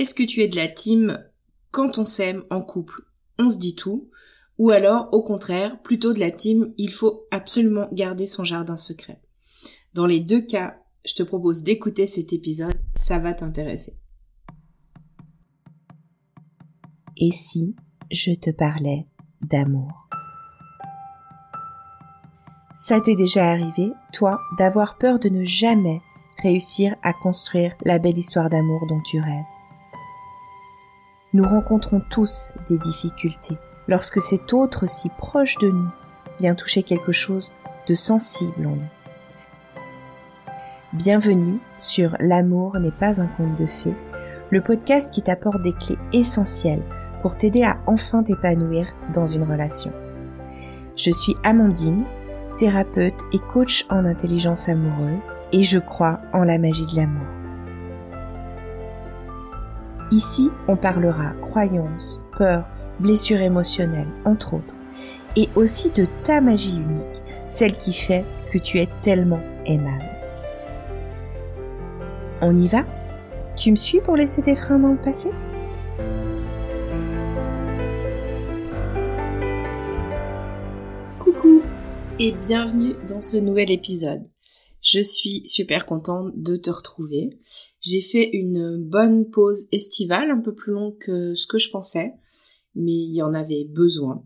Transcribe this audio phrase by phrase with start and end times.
[0.00, 1.22] Est-ce que tu es de la team
[1.72, 3.02] quand on s'aime en couple,
[3.38, 4.08] on se dit tout?
[4.56, 9.20] Ou alors au contraire, plutôt de la team il faut absolument garder son jardin secret?
[9.92, 14.00] Dans les deux cas, je te propose d'écouter cet épisode, ça va t'intéresser.
[17.18, 17.76] Et si
[18.10, 19.06] je te parlais
[19.42, 20.08] d'amour?
[22.74, 26.00] Ça t'est déjà arrivé, toi, d'avoir peur de ne jamais
[26.42, 29.59] réussir à construire la belle histoire d'amour dont tu rêves?
[31.32, 35.88] Nous rencontrons tous des difficultés lorsque cet autre si proche de nous
[36.40, 37.52] vient toucher quelque chose
[37.86, 38.90] de sensible en nous.
[40.92, 43.94] Bienvenue sur L'amour n'est pas un conte de fées,
[44.50, 46.82] le podcast qui t'apporte des clés essentielles
[47.22, 49.92] pour t'aider à enfin t'épanouir dans une relation.
[50.96, 52.04] Je suis Amandine,
[52.58, 57.39] thérapeute et coach en intelligence amoureuse et je crois en la magie de l'amour.
[60.12, 62.66] Ici, on parlera croyances, peurs,
[62.98, 64.74] blessures émotionnelles, entre autres,
[65.36, 70.10] et aussi de ta magie unique, celle qui fait que tu es tellement aimable.
[72.40, 72.84] On y va?
[73.54, 75.30] Tu me suis pour laisser tes freins dans le passé?
[81.20, 81.62] Coucou
[82.18, 84.22] et bienvenue dans ce nouvel épisode.
[84.92, 87.30] Je suis super contente de te retrouver.
[87.80, 92.14] J'ai fait une bonne pause estivale, un peu plus longue que ce que je pensais,
[92.74, 94.24] mais il y en avait besoin.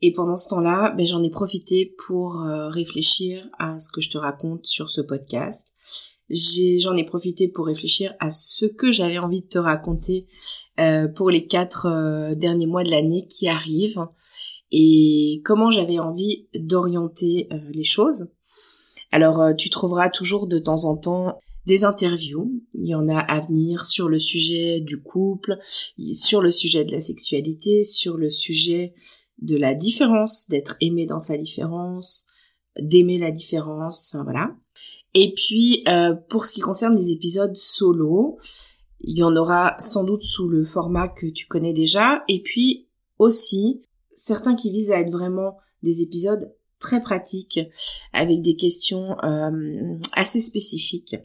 [0.00, 4.08] Et pendant ce temps-là, ben, j'en ai profité pour euh, réfléchir à ce que je
[4.08, 5.74] te raconte sur ce podcast.
[6.30, 10.26] J'en ai, profité pour réfléchir à ce que j'avais envie de te raconter
[10.80, 14.06] euh, pour les quatre euh, derniers mois de l'année qui arrivent
[14.70, 18.28] et comment j'avais envie d'orienter les choses.
[19.10, 22.50] Alors euh, tu trouveras toujours de temps en temps des interviews.
[22.74, 25.58] Il y en a à venir sur le sujet du couple,
[26.12, 28.94] sur le sujet de la sexualité, sur le sujet
[29.40, 32.24] de la différence, d'être aimé dans sa différence,
[32.80, 34.56] d'aimer la différence, enfin voilà.
[35.14, 38.38] Et puis euh, pour ce qui concerne les épisodes solo,
[39.00, 42.88] il y en aura sans doute sous le format que tu connais déjà, et puis
[43.18, 47.60] aussi certains qui visent à être vraiment des épisodes très pratique
[48.12, 51.16] avec des questions euh, assez spécifiques.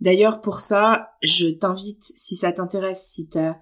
[0.00, 3.58] D'ailleurs, pour ça, je t'invite, si ça t'intéresse, si tu as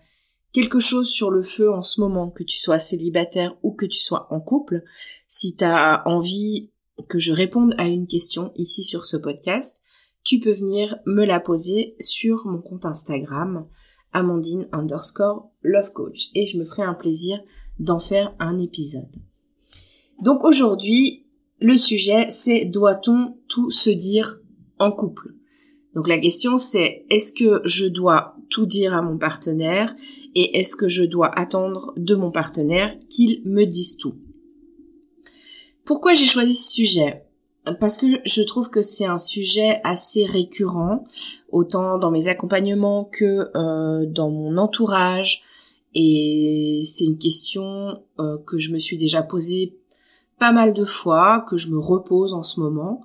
[0.52, 3.98] quelque chose sur le feu en ce moment, que tu sois célibataire ou que tu
[3.98, 4.82] sois en couple,
[5.26, 6.70] si tu as envie
[7.08, 9.82] que je réponde à une question ici sur ce podcast,
[10.24, 13.66] tu peux venir me la poser sur mon compte Instagram,
[14.12, 17.40] Amandine underscore love coach, et je me ferai un plaisir
[17.78, 19.08] d'en faire un épisode.
[20.20, 21.21] Donc aujourd'hui,
[21.62, 24.40] le sujet, c'est doit-on tout se dire
[24.78, 25.34] en couple?
[25.94, 29.94] Donc la question, c'est est-ce que je dois tout dire à mon partenaire
[30.34, 34.14] et est-ce que je dois attendre de mon partenaire qu'il me dise tout?
[35.84, 37.24] Pourquoi j'ai choisi ce sujet?
[37.78, 41.04] Parce que je trouve que c'est un sujet assez récurrent,
[41.50, 45.42] autant dans mes accompagnements que euh, dans mon entourage.
[45.94, 49.76] Et c'est une question euh, que je me suis déjà posée
[50.42, 53.00] pas mal de fois, que je me repose en ce moment.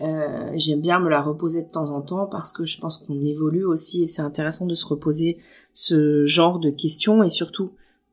[0.00, 3.20] Euh, j'aime bien me la reposer de temps en temps parce que je pense qu'on
[3.20, 5.38] évolue aussi et c'est intéressant de se reposer
[5.72, 7.70] ce genre de questions et surtout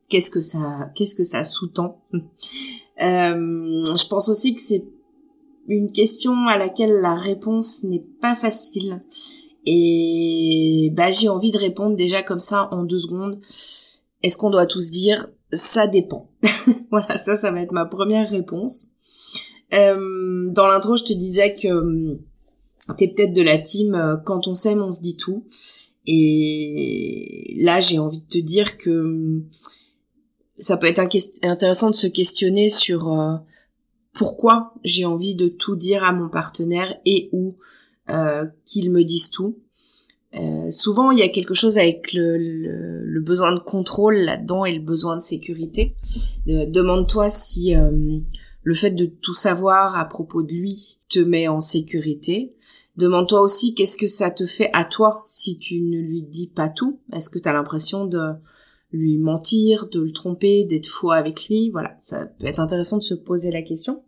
[0.07, 1.99] qu'est-ce que ça qu'est-ce que ça sous-tend?
[2.13, 2.19] euh,
[3.01, 4.85] je pense aussi que c'est
[5.67, 9.01] une question à laquelle la réponse n'est pas facile
[9.65, 13.39] et bah j'ai envie de répondre déjà comme ça en deux secondes.
[14.21, 16.29] Est-ce qu'on doit tous dire ça dépend.
[16.91, 18.87] voilà, ça, ça va être ma première réponse.
[19.73, 22.19] Euh, dans l'intro, je te disais que euh,
[22.97, 25.45] t'es peut-être de la team euh, quand on s'aime, on se dit tout.
[26.07, 29.43] Et là, j'ai envie de te dire que
[30.57, 30.99] ça peut être
[31.43, 33.15] intéressant de se questionner sur
[34.13, 37.57] pourquoi j'ai envie de tout dire à mon partenaire et ou
[38.65, 39.59] qu'il me dise tout.
[40.35, 44.73] Euh, souvent, il y a quelque chose avec le, le, besoin de contrôle là-dedans et
[44.73, 45.95] le besoin de sécurité.
[46.45, 48.19] Demande-toi si euh,
[48.63, 52.55] le fait de tout savoir à propos de lui te met en sécurité.
[52.95, 56.69] Demande-toi aussi qu'est-ce que ça te fait à toi si tu ne lui dis pas
[56.69, 56.99] tout.
[57.13, 58.33] Est-ce que tu as l'impression de
[58.91, 61.71] lui mentir, de le tromper, d'être faux avec lui?
[61.71, 64.03] Voilà, ça peut être intéressant de se poser la question.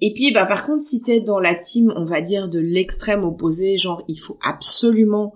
[0.00, 3.24] Et puis, bah, par contre, si t'es dans la team, on va dire, de l'extrême
[3.24, 5.34] opposé, genre, il faut absolument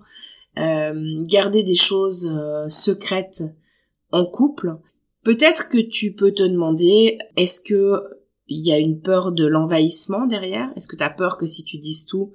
[0.57, 3.43] euh, garder des choses euh, secrètes
[4.11, 4.77] en couple,
[5.23, 8.01] peut-être que tu peux te demander, est-ce que
[8.47, 10.69] il y a une peur de l'envahissement derrière?
[10.75, 12.33] Est-ce que tu as peur que si tu dises tout,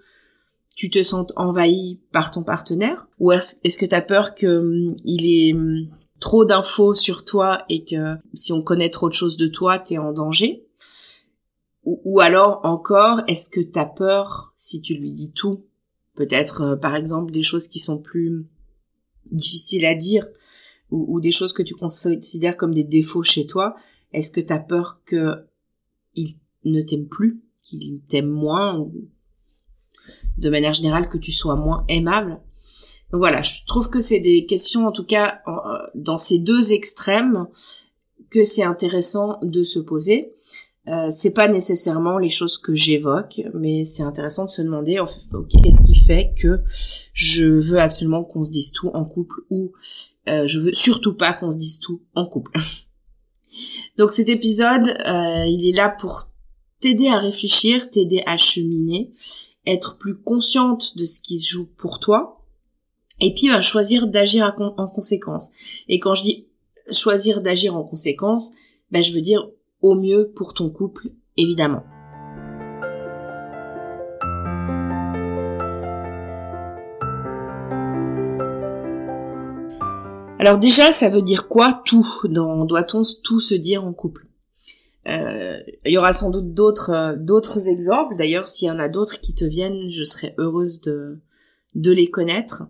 [0.74, 3.06] tu te sentes envahi par ton partenaire?
[3.20, 5.88] Ou est-ce que tu as peur que hum, il ait hum,
[6.18, 9.94] trop d'infos sur toi et que si on connaît trop de choses de toi, tu
[9.94, 10.66] es en danger?
[12.04, 15.64] Ou, alors encore, est-ce que tu as peur si tu lui dis tout?
[16.14, 18.46] Peut-être euh, par exemple des choses qui sont plus
[19.30, 20.26] difficiles à dire
[20.90, 23.76] ou, des choses que tu considères comme des défauts chez toi.
[24.14, 25.44] Est-ce que tu as peur que
[26.14, 28.92] il ne t'aime plus, qu'il t'aime moins ou
[30.38, 32.40] de manière générale que tu sois moins aimable?
[33.10, 35.42] Donc voilà, je trouve que c'est des questions, en tout cas,
[35.94, 37.48] dans ces deux extrêmes,
[38.30, 40.32] que c'est intéressant de se poser.
[40.88, 45.08] Euh, c'est pas nécessairement les choses que j'évoque, mais c'est intéressant de se demander, ok,
[45.62, 46.60] qu'est-ce qui fait que
[47.12, 49.72] je veux absolument qu'on se dise tout en couple ou
[50.28, 52.52] euh, je veux surtout pas qu'on se dise tout en couple.
[53.98, 56.30] Donc cet épisode, euh, il est là pour
[56.80, 59.12] t'aider à réfléchir, t'aider à cheminer
[59.66, 62.40] être plus consciente de ce qui se joue pour toi,
[63.20, 65.50] et puis ben, choisir d'agir en conséquence.
[65.88, 66.46] Et quand je dis
[66.90, 68.52] choisir d'agir en conséquence,
[68.90, 69.50] ben, je veux dire
[69.80, 71.84] au mieux pour ton couple, évidemment.
[80.40, 84.26] Alors déjà, ça veut dire quoi tout Doit-on tout se dire en couple?
[85.08, 88.16] Euh, il y aura sans doute d'autres euh, d'autres exemples.
[88.16, 91.18] D'ailleurs, s'il y en a d'autres qui te viennent, je serais heureuse de
[91.74, 92.64] de les connaître.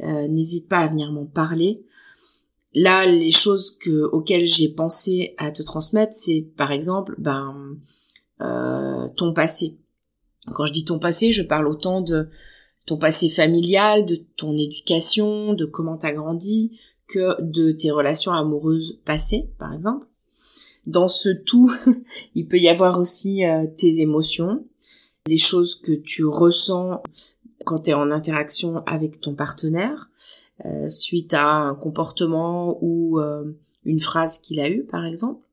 [0.00, 1.84] Euh, n'hésite pas à venir m'en parler.
[2.74, 7.76] Là, les choses que auxquelles j'ai pensé à te transmettre, c'est par exemple, ben
[8.38, 9.76] ton passé.
[10.54, 12.28] Quand je dis ton passé, je parle autant de
[12.86, 19.00] ton passé familial, de ton éducation, de comment t'as grandi, que de tes relations amoureuses
[19.04, 20.06] passées, par exemple.
[20.86, 21.72] Dans ce tout,
[22.34, 24.64] il peut y avoir aussi euh, tes émotions,
[25.26, 27.02] les choses que tu ressens
[27.64, 30.10] quand tu es en interaction avec ton partenaire,
[30.64, 33.44] euh, suite à un comportement ou euh,
[33.84, 35.44] une phrase qu'il a eue, par exemple.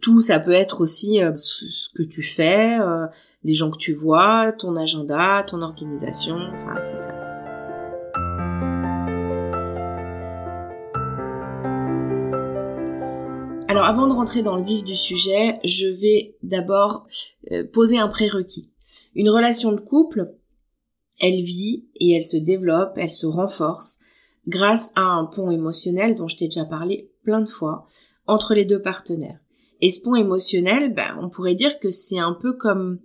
[0.00, 2.78] Tout, ça peut être aussi ce que tu fais,
[3.44, 7.26] les gens que tu vois, ton agenda, ton organisation, enfin, etc.
[13.76, 17.06] Alors avant de rentrer dans le vif du sujet, je vais d'abord
[17.52, 18.70] euh, poser un prérequis.
[19.14, 20.32] Une relation de couple,
[21.20, 23.98] elle vit et elle se développe, elle se renforce
[24.46, 27.86] grâce à un pont émotionnel dont je t'ai déjà parlé plein de fois
[28.26, 29.40] entre les deux partenaires.
[29.80, 32.98] Et ce pont émotionnel, ben, on pourrait dire que c'est un peu comme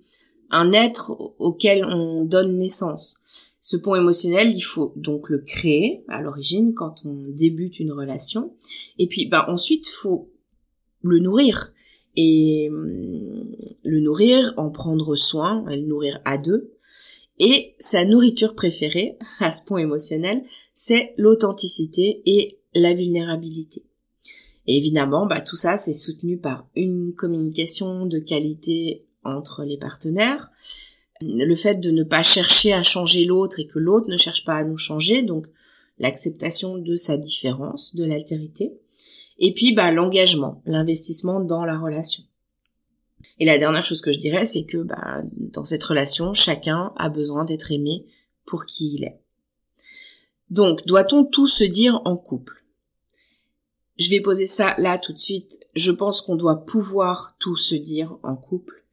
[0.49, 3.21] un être auquel on donne naissance.
[3.59, 8.53] Ce pont émotionnel, il faut donc le créer à l'origine quand on débute une relation.
[8.97, 10.29] Et puis, ben, ensuite, faut
[11.03, 11.71] le nourrir
[12.15, 16.73] et hum, le nourrir, en prendre soin, le nourrir à deux.
[17.43, 20.43] Et sa nourriture préférée, à ce point émotionnel,
[20.75, 23.83] c'est l'authenticité et la vulnérabilité.
[24.67, 30.51] Évidemment, bah, tout ça, c'est soutenu par une communication de qualité entre les partenaires,
[31.19, 34.55] le fait de ne pas chercher à changer l'autre et que l'autre ne cherche pas
[34.55, 35.47] à nous changer, donc
[35.97, 38.79] l'acceptation de sa différence, de l'altérité,
[39.39, 42.23] et puis, bah, l'engagement, l'investissement dans la relation.
[43.41, 47.09] Et la dernière chose que je dirais, c'est que bah, dans cette relation, chacun a
[47.09, 48.05] besoin d'être aimé
[48.45, 49.19] pour qui il est.
[50.51, 52.63] Donc, doit-on tout se dire en couple?
[53.97, 55.59] Je vais poser ça là tout de suite.
[55.73, 58.85] Je pense qu'on doit pouvoir tout se dire en couple,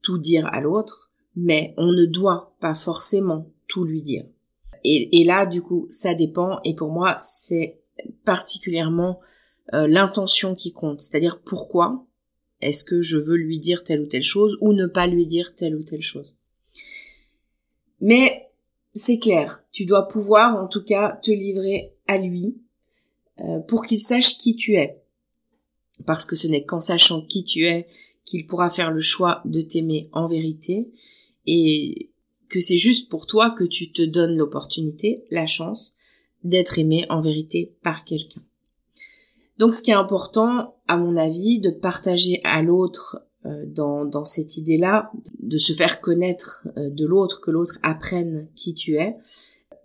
[0.00, 4.26] tout dire à l'autre, mais on ne doit pas forcément tout lui dire.
[4.84, 6.60] Et, là, du coup, ça dépend.
[6.62, 7.80] Et pour moi, c'est
[8.24, 9.18] particulièrement
[9.74, 12.06] euh, l'intention qui compte, c'est-à-dire pourquoi
[12.62, 15.54] est-ce que je veux lui dire telle ou telle chose ou ne pas lui dire
[15.54, 16.36] telle ou telle chose.
[18.00, 18.50] Mais
[18.94, 22.58] c'est clair, tu dois pouvoir en tout cas te livrer à lui
[23.40, 25.02] euh, pour qu'il sache qui tu es.
[26.06, 27.86] Parce que ce n'est qu'en sachant qui tu es
[28.24, 30.92] qu'il pourra faire le choix de t'aimer en vérité
[31.46, 32.10] et
[32.48, 35.96] que c'est juste pour toi que tu te donnes l'opportunité, la chance
[36.44, 38.42] d'être aimé en vérité par quelqu'un.
[39.62, 44.24] Donc ce qui est important, à mon avis, de partager à l'autre euh, dans, dans
[44.24, 49.16] cette idée-là, de se faire connaître euh, de l'autre, que l'autre apprenne qui tu es.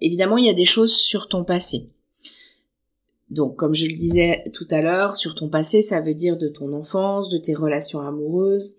[0.01, 1.91] Évidemment, il y a des choses sur ton passé.
[3.29, 6.47] Donc, comme je le disais tout à l'heure, sur ton passé, ça veut dire de
[6.47, 8.73] ton enfance, de tes relations amoureuses,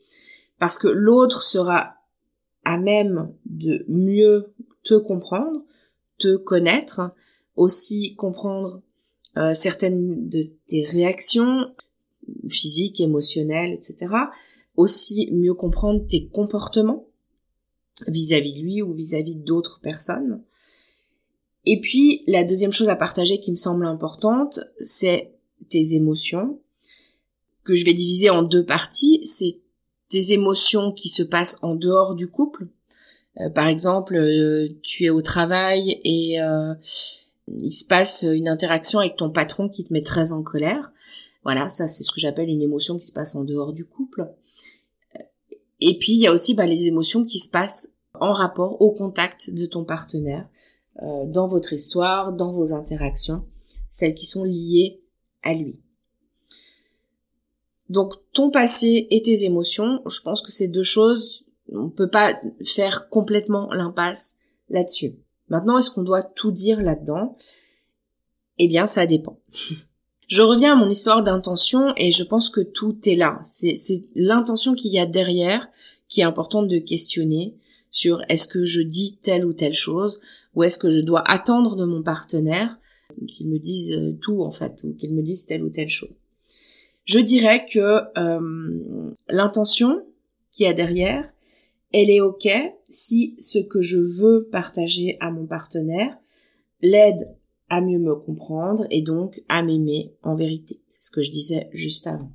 [0.58, 1.94] parce que l'autre sera
[2.64, 4.52] à même de mieux
[4.82, 5.60] te comprendre,
[6.18, 7.12] te connaître,
[7.54, 8.82] aussi comprendre
[9.36, 11.74] euh, certaines de tes réactions
[12.48, 14.14] physiques, émotionnelles, etc.
[14.76, 17.06] Aussi mieux comprendre tes comportements
[18.06, 20.42] vis-à-vis lui ou vis-à-vis d'autres personnes.
[21.66, 25.32] Et puis, la deuxième chose à partager qui me semble importante, c'est
[25.68, 26.60] tes émotions,
[27.68, 29.20] que je vais diviser en deux parties.
[29.24, 29.58] C'est
[30.08, 32.68] tes émotions qui se passent en dehors du couple.
[33.40, 36.74] Euh, par exemple, euh, tu es au travail et euh,
[37.60, 40.92] il se passe une interaction avec ton patron qui te met très en colère.
[41.44, 44.28] Voilà, ça c'est ce que j'appelle une émotion qui se passe en dehors du couple.
[45.80, 48.92] Et puis il y a aussi bah, les émotions qui se passent en rapport au
[48.92, 50.48] contact de ton partenaire,
[51.02, 53.44] euh, dans votre histoire, dans vos interactions,
[53.88, 55.00] celles qui sont liées
[55.42, 55.80] à lui.
[57.88, 62.10] Donc ton passé et tes émotions, je pense que c'est deux choses, on ne peut
[62.10, 64.36] pas faire complètement l'impasse
[64.68, 65.14] là-dessus.
[65.50, 67.36] Maintenant, est-ce qu'on doit tout dire là-dedans?
[68.58, 69.38] Eh bien, ça dépend.
[70.28, 73.38] je reviens à mon histoire d'intention et je pense que tout est là.
[73.42, 73.74] C'est
[74.14, 75.68] l'intention qu'il y a derrière
[76.08, 77.56] qui est importante de questionner
[77.90, 80.20] sur est-ce que je dis telle ou telle chose
[80.54, 82.78] ou est-ce que je dois attendre de mon partenaire
[83.26, 86.14] qu'il me dise euh, tout en fait ou qu'il me dise telle ou telle chose.
[87.04, 90.04] Je dirais que euh, l'intention
[90.52, 91.28] qui a derrière,
[91.92, 92.48] elle est ok
[92.88, 96.18] si ce que je veux partager à mon partenaire
[96.80, 97.34] l'aide
[97.68, 100.80] à mieux me comprendre et donc à m'aimer en vérité.
[100.88, 102.32] C'est ce que je disais juste avant.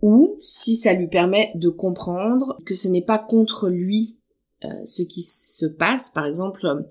[0.00, 4.18] Ou si ça lui permet de comprendre que ce n'est pas contre lui
[4.64, 6.10] euh, ce qui se passe.
[6.10, 6.84] Par exemple,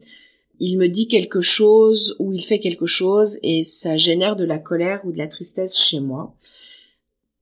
[0.60, 4.60] il me dit quelque chose ou il fait quelque chose et ça génère de la
[4.60, 6.36] colère ou de la tristesse chez moi.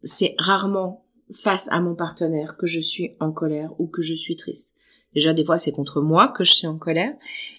[0.03, 4.35] C'est rarement face à mon partenaire que je suis en colère ou que je suis
[4.35, 4.75] triste.
[5.13, 7.13] Déjà, des fois, c'est contre moi que je suis en colère.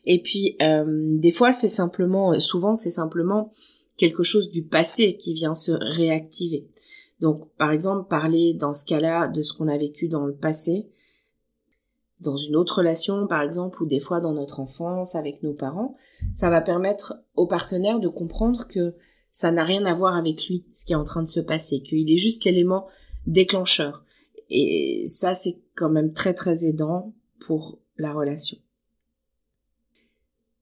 [0.04, 3.50] Et puis, euh, des fois, c'est simplement, souvent, c'est simplement
[3.96, 6.68] quelque chose du passé qui vient se réactiver.
[7.20, 10.88] Donc, par exemple, parler dans ce cas-là de ce qu'on a vécu dans le passé,
[12.20, 15.96] dans une autre relation, par exemple, ou des fois dans notre enfance avec nos parents,
[16.34, 18.94] ça va permettre au partenaire de comprendre que
[19.30, 21.82] ça n'a rien à voir avec lui, ce qui est en train de se passer,
[21.82, 22.86] qu'il est juste l'élément
[23.26, 24.04] déclencheur.
[24.50, 28.58] Et ça, c'est quand même très très aidant pour la relation.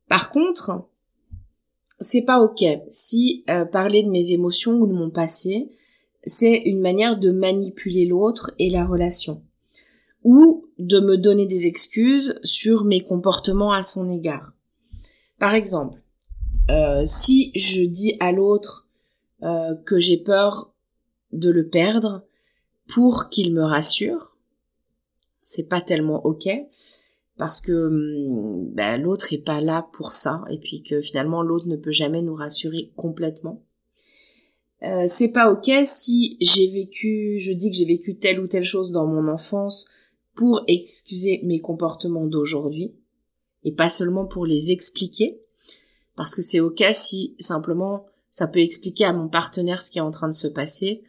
[0.09, 0.89] Par contre,
[2.01, 5.69] c'est pas ok si euh, parler de mes émotions ou de mon passé,
[6.23, 9.43] c'est une manière de manipuler l'autre et la relation
[10.25, 14.53] ou de me donner des excuses sur mes comportements à son égard.
[15.39, 16.03] Par exemple,
[16.71, 18.89] euh, si je dis à l'autre
[19.43, 20.73] euh, que j'ai peur
[21.33, 22.25] de le perdre
[22.89, 24.37] pour qu'il me rassure,
[25.43, 26.49] c'est pas tellement ok
[27.37, 27.89] parce que
[28.75, 32.21] ben, l'autre est pas là pour ça et puis que finalement l'autre ne peut jamais
[32.21, 33.63] nous rassurer complètement.
[34.83, 38.65] Euh, c'est pas ok si j'ai vécu, je dis que j'ai vécu telle ou telle
[38.65, 39.89] chose dans mon enfance
[40.35, 42.93] pour excuser mes comportements d'aujourd'hui
[43.65, 45.41] et pas seulement pour les expliquer
[46.17, 50.03] parce que c'est ok si simplement ça peut expliquer à mon partenaire ce qui est
[50.03, 51.03] en train de se passer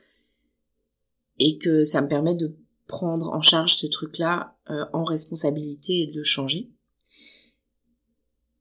[1.39, 2.55] et que ça me permet de
[2.87, 6.69] prendre en charge ce truc-là euh, en responsabilité et de changer.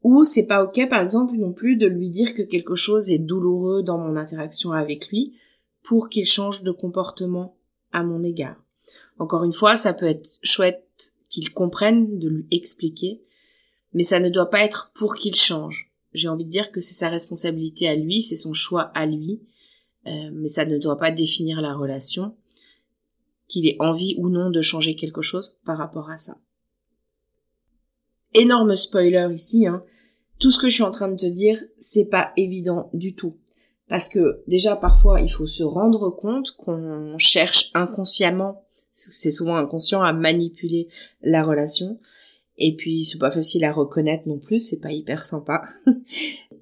[0.02, 3.18] Ou c'est pas ok, par exemple, non plus de lui dire que quelque chose est
[3.18, 5.34] douloureux dans mon interaction avec lui
[5.82, 7.56] pour qu'il change de comportement
[7.92, 8.62] à mon égard.
[9.18, 13.22] Encore une fois, ça peut être chouette qu'il comprenne, de lui expliquer,
[13.92, 15.92] mais ça ne doit pas être pour qu'il change.
[16.12, 19.42] J'ai envie de dire que c'est sa responsabilité à lui, c'est son choix à lui,
[20.06, 22.34] euh, mais ça ne doit pas définir la relation
[23.48, 26.36] qu'il ait envie ou non de changer quelque chose par rapport à ça.
[28.34, 29.82] Énorme spoiler ici, hein.
[30.38, 33.34] Tout ce que je suis en train de te dire, c'est pas évident du tout.
[33.88, 38.62] Parce que déjà parfois il faut se rendre compte qu'on cherche inconsciemment,
[38.92, 40.88] c'est souvent inconscient à manipuler
[41.22, 41.98] la relation.
[42.58, 45.62] Et puis c'est pas facile à reconnaître non plus, c'est pas hyper sympa.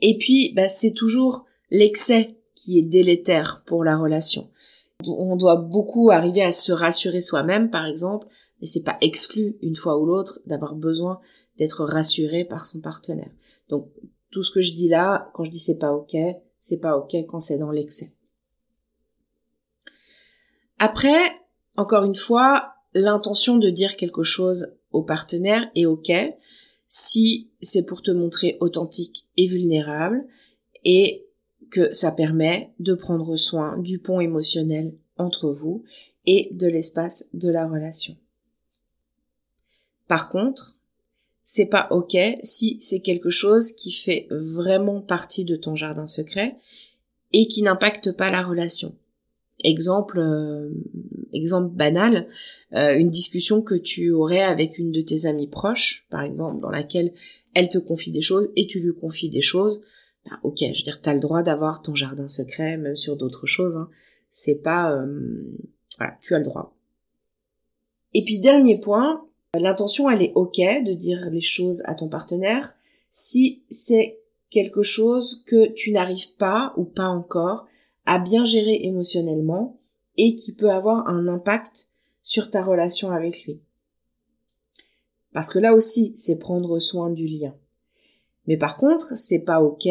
[0.01, 4.49] Et puis bah, c'est toujours l'excès qui est délétère pour la relation
[5.05, 8.27] on doit beaucoup arriver à se rassurer soi-même, par exemple,
[8.61, 11.21] mais c'est pas exclu une fois ou l'autre d'avoir besoin
[11.59, 13.31] d'être rassuré par son partenaire.
[13.69, 13.91] Donc
[14.31, 16.17] tout ce que je dis là, quand je dis c'est pas ok,
[16.59, 18.13] c'est pas ok quand c'est dans l'excès.
[20.79, 21.19] Après,
[21.77, 26.13] encore une fois, l'intention de dire quelque chose au partenaire est ok
[26.89, 30.27] si c'est pour te montrer authentique et vulnérable
[30.85, 31.26] et
[31.71, 35.85] que ça permet de prendre soin du pont émotionnel entre vous
[36.27, 38.17] et de l'espace de la relation.
[40.09, 40.77] Par contre,
[41.43, 46.57] c'est pas ok si c'est quelque chose qui fait vraiment partie de ton jardin secret
[47.33, 48.97] et qui n'impacte pas la relation.
[49.65, 50.71] Exemple, euh,
[51.33, 52.29] exemple banal,
[52.75, 56.71] euh, une discussion que tu aurais avec une de tes amies proches, par exemple, dans
[56.71, 57.13] laquelle
[57.55, 59.81] elle te confie des choses et tu lui confies des choses.
[60.43, 63.77] Ok, je veux dire, t'as le droit d'avoir ton jardin secret, même sur d'autres choses.
[63.77, 63.89] Hein.
[64.29, 65.57] C'est pas, euh,
[65.99, 66.77] voilà, tu as le droit.
[68.13, 72.75] Et puis dernier point, l'intention, elle est ok de dire les choses à ton partenaire
[73.13, 77.67] si c'est quelque chose que tu n'arrives pas ou pas encore
[78.05, 79.77] à bien gérer émotionnellement
[80.17, 81.89] et qui peut avoir un impact
[82.23, 83.61] sur ta relation avec lui.
[85.33, 87.55] Parce que là aussi, c'est prendre soin du lien.
[88.47, 89.89] Mais par contre, c'est pas ok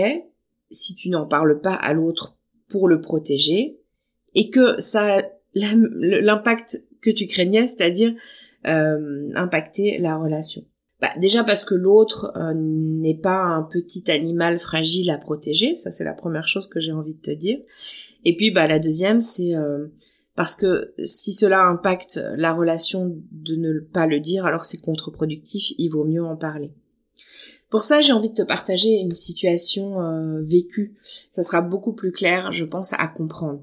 [0.72, 2.38] si tu n'en parles pas à l'autre
[2.70, 3.80] pour le protéger
[4.34, 8.14] et que ça l'impact que tu craignais, c'est-à-dire
[8.68, 10.66] euh, impacter la relation.
[11.02, 15.92] Bah, déjà parce que l'autre euh, n'est pas un petit animal fragile à protéger, ça
[15.92, 17.60] c'est la première chose que j'ai envie de te dire.
[18.24, 19.88] Et puis bah la deuxième c'est euh,
[20.36, 25.74] parce que si cela impacte la relation de ne pas le dire, alors c'est contre-productif,
[25.78, 26.72] il vaut mieux en parler.
[27.70, 30.94] Pour ça, j'ai envie de te partager une situation euh, vécue.
[31.32, 33.62] Ça sera beaucoup plus clair, je pense, à comprendre.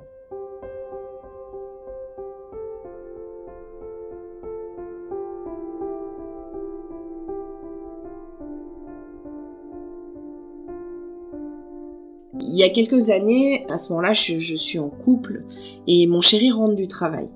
[12.41, 15.45] Il y a quelques années, à ce moment-là, je, suis en couple
[15.87, 17.31] et mon chéri rentre du travail.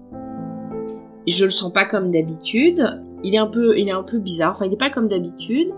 [1.27, 3.03] Je le sens pas comme d'habitude.
[3.25, 4.51] Il est un peu, il est un peu bizarre.
[4.53, 5.73] Enfin, il n'est pas comme d'habitude.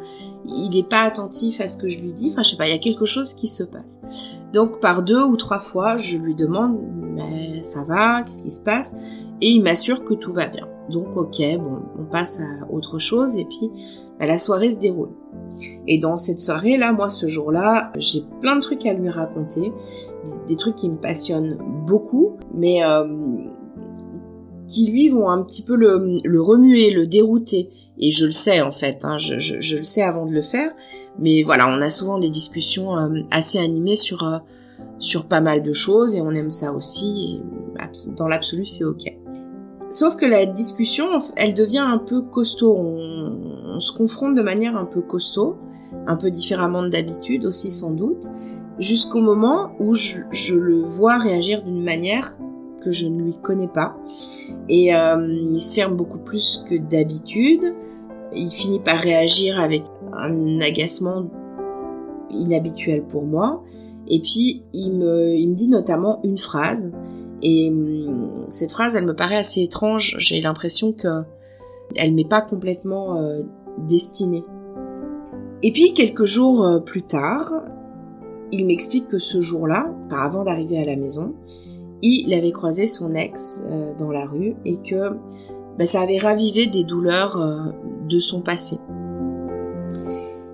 [0.48, 2.30] Il n'est pas attentif à ce que je lui dis.
[2.32, 2.66] Enfin, je sais pas.
[2.66, 4.00] Il y a quelque chose qui se passe.
[4.52, 6.78] Donc, par deux ou trois fois, je lui demande,
[7.14, 8.96] mais ça va Qu'est-ce qui se passe?
[9.40, 10.66] Et il m'assure que tout va bien.
[10.90, 13.36] Donc, ok, bon, on passe à autre chose.
[13.36, 13.70] Et puis,
[14.18, 15.10] bah, la soirée se déroule.
[15.86, 19.72] Et dans cette soirée-là, moi, ce jour-là, j'ai plein de trucs à lui raconter,
[20.46, 23.06] des, trucs qui me passionnent beaucoup, mais euh,
[24.66, 27.70] qui lui vont un petit peu le, remuer, le dérouter.
[28.00, 30.72] Et je le sais en fait, hein, je, le sais avant de le faire.
[31.18, 34.38] Mais voilà, on a souvent des discussions euh, assez animées sur euh,
[34.98, 37.42] sur pas mal de choses et on aime ça aussi.
[38.16, 39.04] Dans l'absolu, c'est ok.
[39.90, 42.76] Sauf que la discussion, elle devient un peu costaud.
[42.76, 45.56] On, se confronte de manière un peu costaud,
[46.08, 48.28] un peu différemment d'habitude aussi sans doute,
[48.80, 52.36] jusqu'au moment où je, le vois réagir d'une manière
[52.82, 53.96] que je ne lui connais pas.
[54.68, 57.72] Et euh, il se ferme beaucoup plus que d'habitude.
[58.34, 61.26] Il finit par réagir avec un agacement
[62.30, 63.62] inhabituel pour moi.
[64.08, 66.92] Et puis il me, dit notamment une phrase
[67.42, 70.16] et hum, cette phrase, elle me paraît assez étrange.
[70.18, 71.22] J'ai l'impression que
[71.96, 73.42] elle m'est pas complètement euh,
[73.86, 74.42] destinée.
[75.62, 77.50] Et puis quelques jours euh, plus tard,
[78.52, 81.34] il m'explique que ce jour-là, avant d'arriver à la maison,
[82.02, 85.12] il avait croisé son ex euh, dans la rue et que
[85.78, 87.36] bah, ça avait ravivé des douleurs
[88.08, 88.78] de son passé.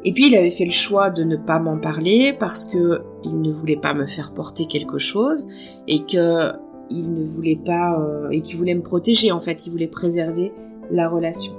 [0.04, 3.40] Et puis il avait fait le choix de ne pas m'en parler parce que il
[3.40, 5.46] ne voulait pas me faire porter quelque chose
[5.88, 6.52] et que
[6.90, 10.52] il ne voulait pas euh, et qui voulait me protéger en fait, il voulait préserver
[10.90, 11.54] la relation.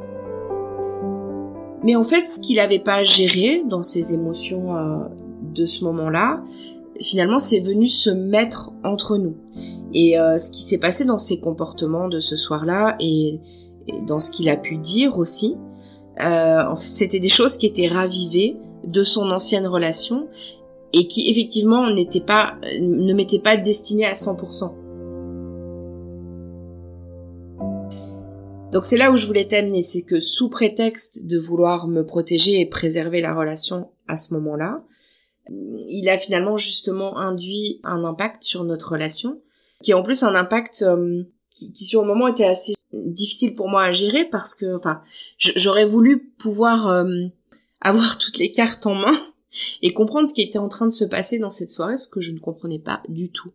[1.83, 5.07] Mais en fait, ce qu'il n'avait pas géré dans ses émotions euh,
[5.53, 6.41] de ce moment-là,
[7.01, 9.35] finalement, c'est venu se mettre entre nous.
[9.93, 13.39] Et euh, ce qui s'est passé dans ses comportements de ce soir-là et,
[14.07, 15.57] dans ce qu'il a pu dire aussi,
[16.17, 20.27] fait, c'était des choses qui étaient ravivées de son ancienne relation
[20.93, 24.73] et qui effectivement n'étaient pas, ne m'étaient pas destinées à 100%.
[28.71, 32.59] Donc c'est là où je voulais t'amener, c'est que sous prétexte de vouloir me protéger
[32.59, 34.83] et préserver la relation à ce moment-là,
[35.49, 39.41] il a finalement justement induit un impact sur notre relation,
[39.83, 42.74] qui est en plus un impact euh, qui, sur le moment était assez
[43.05, 45.01] difficile pour moi à gérer parce que, enfin,
[45.37, 47.25] j'aurais voulu pouvoir euh,
[47.81, 49.17] avoir toutes les cartes en main
[49.81, 52.21] et comprendre ce qui était en train de se passer dans cette soirée, ce que
[52.21, 53.51] je ne comprenais pas du tout.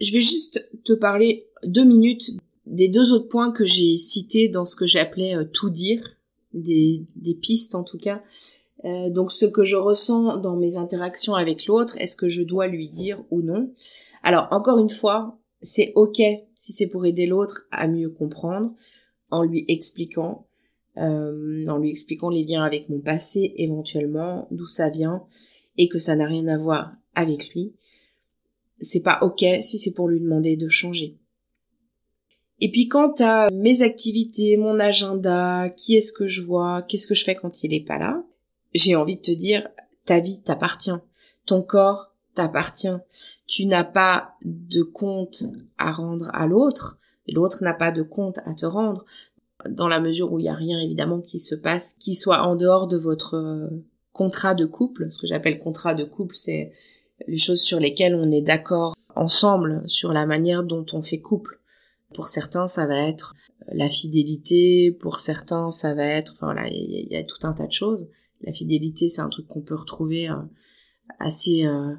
[0.00, 4.64] Je vais juste te parler deux minutes des deux autres points que j'ai cités dans
[4.64, 6.02] ce que j'appelais euh, tout dire,
[6.52, 8.22] des, des, pistes en tout cas.
[8.84, 12.66] Euh, donc ce que je ressens dans mes interactions avec l'autre, est-ce que je dois
[12.66, 13.72] lui dire ou non?
[14.22, 16.20] Alors encore une fois, c'est ok
[16.54, 18.74] si c'est pour aider l'autre à mieux comprendre,
[19.30, 20.46] en lui expliquant,
[20.98, 25.24] euh, en lui expliquant les liens avec mon passé éventuellement, d'où ça vient,
[25.76, 27.74] et que ça n'a rien à voir avec lui.
[28.78, 31.18] C'est pas ok si c'est pour lui demander de changer.
[32.60, 37.14] Et puis quant à mes activités, mon agenda, qui est-ce que je vois, qu'est-ce que
[37.14, 38.24] je fais quand il est pas là,
[38.74, 39.68] j'ai envie de te dire,
[40.04, 40.90] ta vie t'appartient.
[41.46, 42.96] Ton corps t'appartient.
[43.46, 45.44] Tu n'as pas de compte
[45.78, 49.04] à rendre à l'autre, l'autre n'a pas de compte à te rendre,
[49.68, 52.56] dans la mesure où il n'y a rien évidemment qui se passe, qui soit en
[52.56, 53.68] dehors de votre euh,
[54.12, 55.10] contrat de couple.
[55.10, 56.72] Ce que j'appelle contrat de couple, c'est
[57.26, 61.60] les choses sur lesquelles on est d'accord ensemble, sur la manière dont on fait couple.
[62.12, 63.34] Pour certains, ça va être
[63.68, 67.66] la fidélité, pour certains, ça va être, enfin voilà, il y, a tout un tas
[67.66, 68.08] de choses.
[68.42, 70.36] La fidélité, c'est un truc qu'on peut retrouver euh,
[71.18, 71.94] assez euh,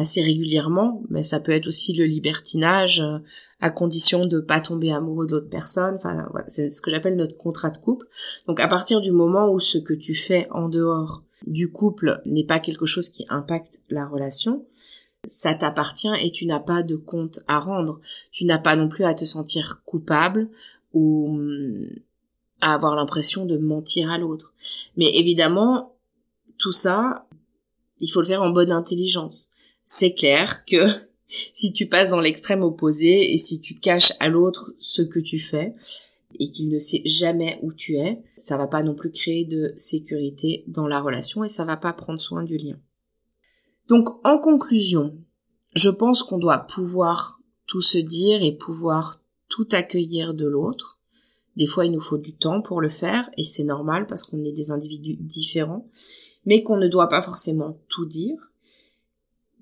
[0.00, 3.18] assez régulièrement, mais ça peut être aussi le libertinage euh,
[3.60, 5.94] à condition de pas tomber amoureux d'autres personnes.
[5.96, 8.06] Enfin voilà, c'est ce que j'appelle notre contrat de couple.
[8.46, 12.44] Donc à partir du moment où ce que tu fais en dehors du couple n'est
[12.44, 14.64] pas quelque chose qui impacte la relation,
[15.24, 18.00] ça t'appartient et tu n'as pas de compte à rendre.
[18.32, 20.48] Tu n'as pas non plus à te sentir coupable
[20.94, 21.90] ou hum,
[22.62, 24.54] à avoir l'impression de mentir à l'autre.
[24.96, 25.94] Mais évidemment,
[26.56, 27.26] tout ça,
[28.00, 29.49] il faut le faire en bonne intelligence.
[29.92, 30.86] C'est clair que
[31.52, 35.40] si tu passes dans l'extrême opposé et si tu caches à l'autre ce que tu
[35.40, 35.74] fais
[36.38, 39.72] et qu'il ne sait jamais où tu es, ça va pas non plus créer de
[39.76, 42.78] sécurité dans la relation et ça va pas prendre soin du lien.
[43.88, 45.18] Donc en conclusion,
[45.74, 51.00] je pense qu'on doit pouvoir tout se dire et pouvoir tout accueillir de l'autre.
[51.56, 54.44] Des fois, il nous faut du temps pour le faire et c'est normal parce qu'on
[54.44, 55.84] est des individus différents,
[56.44, 58.49] mais qu'on ne doit pas forcément tout dire.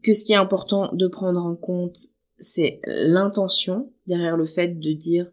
[0.03, 1.99] Que ce qui est important de prendre en compte,
[2.39, 5.31] c'est l'intention derrière le fait de dire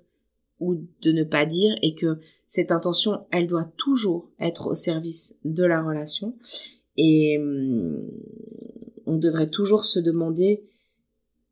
[0.59, 5.37] ou de ne pas dire et que cette intention, elle doit toujours être au service
[5.43, 6.37] de la relation
[6.97, 8.09] et hum,
[9.05, 10.65] on devrait toujours se demander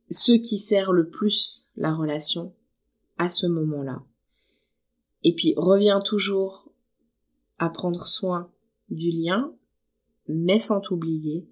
[0.09, 2.53] ce qui sert le plus la relation
[3.17, 4.03] à ce moment-là.
[5.23, 6.71] Et puis reviens toujours
[7.57, 8.51] à prendre soin
[8.89, 9.53] du lien,
[10.27, 11.47] mais sans t'oublier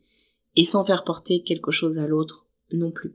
[0.55, 3.13] et sans faire porter quelque chose à l'autre non plus.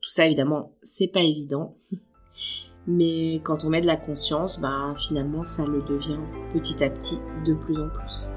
[0.00, 1.74] Tout ça évidemment, c'est pas évident.
[2.86, 6.20] Mais quand on met de la conscience, ben finalement ça le devient
[6.52, 8.28] petit à petit de plus en plus.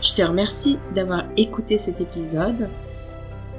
[0.00, 2.68] Je te remercie d'avoir écouté cet épisode.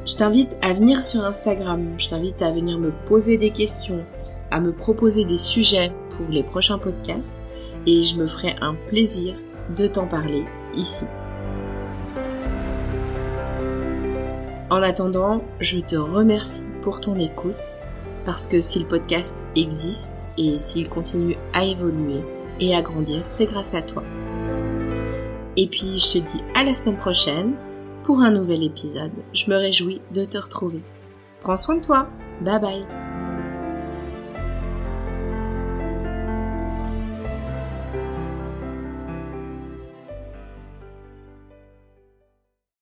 [0.06, 4.06] Je t'invite à venir sur Instagram, je t'invite à venir me poser des questions,
[4.52, 7.44] à me proposer des sujets pour les prochains podcasts
[7.86, 9.36] et je me ferai un plaisir
[9.78, 11.06] de t'en parler ici.
[14.70, 17.56] En attendant, je te remercie pour ton écoute
[18.26, 22.22] parce que si le podcast existe et s'il continue à évoluer
[22.60, 24.04] et à grandir, c'est grâce à toi.
[25.56, 27.56] Et puis je te dis à la semaine prochaine
[28.04, 29.24] pour un nouvel épisode.
[29.34, 30.82] Je me réjouis de te retrouver.
[31.40, 32.08] Prends soin de toi.
[32.42, 32.97] Bye bye.